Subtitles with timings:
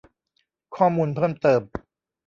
[0.75, 1.61] ข้อมูลเพิ่มเติม